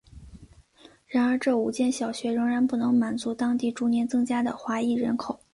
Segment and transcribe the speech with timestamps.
[1.05, 5.39] 然而这五间小学仍然不能满足当地逐年增加的华裔人口。